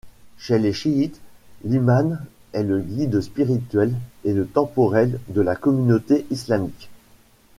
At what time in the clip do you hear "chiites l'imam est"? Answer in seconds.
0.73-2.63